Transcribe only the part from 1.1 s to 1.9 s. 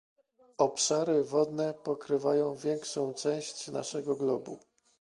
wodne